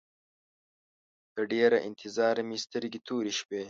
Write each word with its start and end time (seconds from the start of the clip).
له 1.35 1.43
ډېره 1.51 1.77
انتظاره 1.87 2.41
مې 2.47 2.57
سترګې 2.65 2.99
تورې 3.07 3.33
شوې. 3.39 3.59